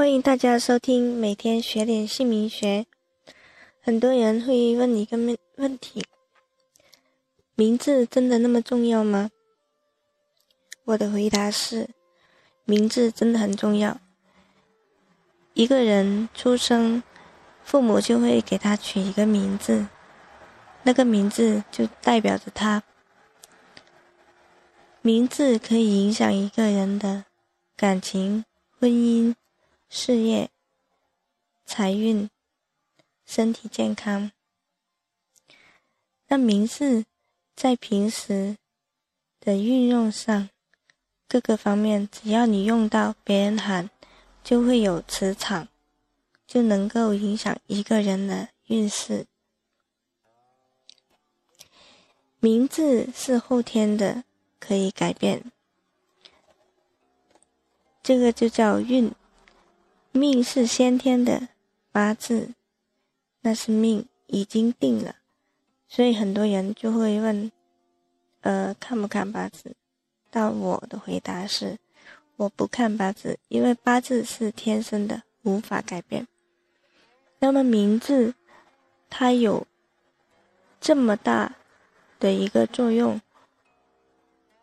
[0.00, 2.86] 欢迎大家收听，每天学点姓名学。
[3.82, 6.02] 很多人会问一个问问题：
[7.54, 9.30] 名字真的那么重要吗？
[10.84, 11.90] 我的回答是：
[12.64, 14.00] 名字真的很重要。
[15.52, 17.02] 一个人出生，
[17.62, 19.86] 父母就会给他取一个名字，
[20.82, 22.82] 那个名字就代表着他。
[25.02, 27.26] 名字可以影响一个人的
[27.76, 28.46] 感情、
[28.78, 29.34] 婚姻、
[29.90, 30.48] 事业、
[31.66, 32.30] 财运、
[33.26, 34.32] 身体健康。
[36.28, 37.04] 那名字
[37.54, 38.56] 在平时
[39.38, 40.48] 的运用上，
[41.28, 43.90] 各个方面，只要你用到，别人喊，
[44.42, 45.68] 就会有磁场，
[46.46, 49.26] 就能够影响一个人的运势。
[52.38, 54.24] 名字是后天的。
[54.62, 55.50] 可以改变，
[58.02, 59.10] 这个就叫运。
[60.12, 61.48] 命是先天的
[61.92, 62.54] 八字，
[63.40, 65.16] 那是命已经定了，
[65.88, 67.50] 所以很多人就会问：
[68.40, 69.74] 呃，看不看八字？
[70.30, 71.78] 但我的回答是，
[72.36, 76.26] 我不看八字，因为八字是天生的，无法改变。
[77.38, 78.34] 那么名字，
[79.08, 79.66] 它有
[80.80, 81.56] 这么大
[82.18, 83.20] 的一个作用。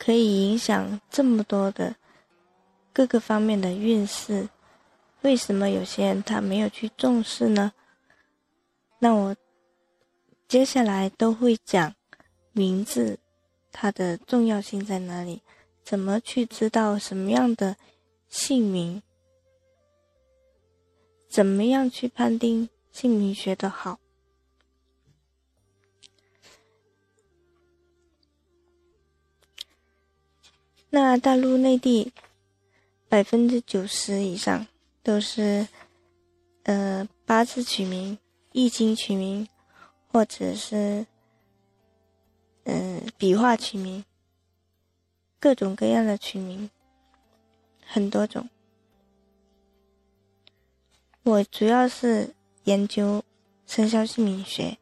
[0.00, 1.96] 可以影响这么多的
[2.92, 4.48] 各个方面的运势，
[5.22, 7.72] 为什么有些人他没有去重视呢？
[9.00, 9.36] 那我
[10.46, 11.94] 接下来都会讲
[12.52, 13.18] 名字
[13.70, 15.42] 它的重要性在哪里，
[15.82, 17.76] 怎么去知道什么样的
[18.28, 19.02] 姓名，
[21.28, 23.98] 怎么样去判定姓名学的好。
[30.90, 32.12] 那大陆内地
[33.08, 34.66] 百分之九十以上
[35.08, 35.66] 都是，
[36.64, 38.18] 呃，八字取名、
[38.52, 39.48] 易经取名，
[40.12, 41.06] 或者是，
[42.64, 44.04] 嗯，笔画取名，
[45.40, 46.68] 各种各样的取名，
[47.86, 48.50] 很多种。
[51.22, 53.24] 我主要是研究
[53.66, 54.76] 生肖姓名学，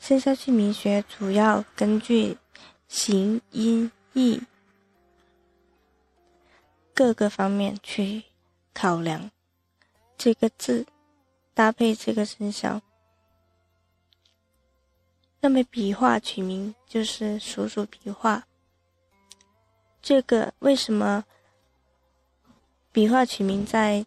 [0.00, 2.36] 生肖姓名学主要根据
[2.88, 4.42] 形、音、义。
[6.92, 8.24] 各个方面去
[8.74, 9.30] 考量
[10.16, 10.86] 这个字
[11.54, 12.80] 搭配这个生肖，
[15.40, 18.46] 那么笔画取名就是数数笔画。
[20.02, 21.24] 这个为什么
[22.92, 24.04] 笔画取名在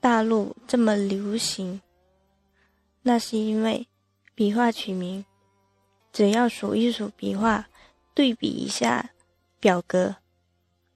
[0.00, 1.80] 大陆这么流行？
[3.02, 3.86] 那是因为
[4.34, 5.24] 笔画取名，
[6.12, 7.68] 只要数一数笔画，
[8.14, 9.10] 对比一下
[9.58, 10.16] 表格，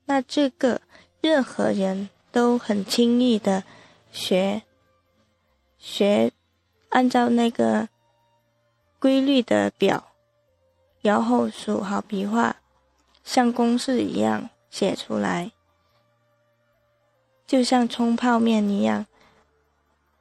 [0.06, 0.81] 那这个。
[1.25, 3.65] 任何人都很轻易的
[4.14, 4.62] 学
[5.76, 6.30] 学，
[6.91, 7.88] 按照那个
[9.00, 10.12] 规律的表，
[11.02, 12.56] 然后数好笔画，
[13.25, 15.50] 像公式一样写出来，
[17.44, 19.04] 就像冲泡面一样，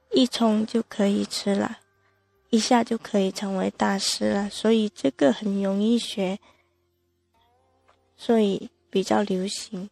[0.09, 1.77] 一冲就可以吃了，
[2.49, 4.49] 一下就可以成为大师了。
[4.49, 6.39] 所以这个很容易学，
[8.17, 9.91] 所以比较流行。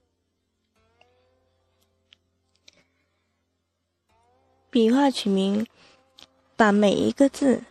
[4.71, 5.67] 笔画取名，
[6.55, 7.61] 把每一个字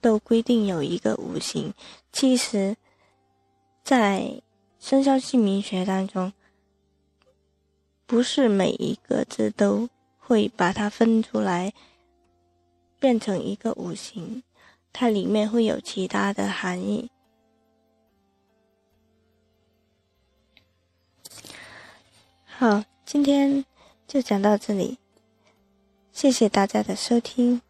[0.00, 1.72] 都规定有一个五行。
[2.12, 2.76] 其实，
[3.84, 4.42] 在
[4.80, 6.32] 生肖姓名学当中，
[8.04, 11.72] 不是每一个字都会把它分出来
[12.98, 14.42] 变成一个五行，
[14.92, 17.08] 它里面会有其他的含义。
[22.44, 23.64] 好，今天
[24.08, 24.98] 就讲到这里。
[26.20, 27.60] 谢谢大家的收听。